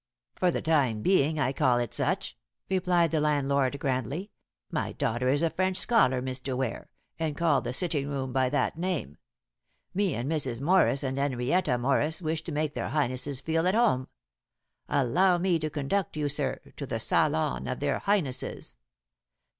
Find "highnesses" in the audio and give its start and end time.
12.89-13.41, 17.99-18.77